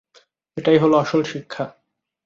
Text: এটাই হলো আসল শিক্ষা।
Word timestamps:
এটাই 0.57 0.77
হলো 0.77 0.95
আসল 0.97 1.21
শিক্ষা। 1.23 1.65